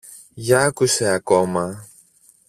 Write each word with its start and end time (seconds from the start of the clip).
Για 0.33 0.59
άκουσε 0.65 1.05
ακόμα. 1.13 1.87